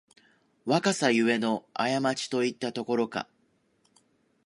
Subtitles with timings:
[0.65, 3.27] 若さゆえのあやまちといったところか